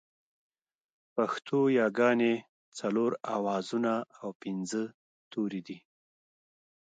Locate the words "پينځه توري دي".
4.41-5.77